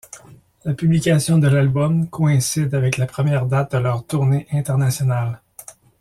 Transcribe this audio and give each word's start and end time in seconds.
La 0.65 0.73
publication 0.73 1.37
de 1.37 1.47
l'album 1.47 2.09
coïncide 2.09 2.73
avec 2.73 2.97
la 2.97 3.05
première 3.05 3.45
date 3.45 3.73
de 3.73 3.77
leur 3.77 4.03
tournée 4.03 4.47
internationale. 4.51 5.43